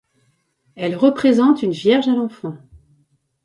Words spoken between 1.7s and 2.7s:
Vierge à l'Enfant.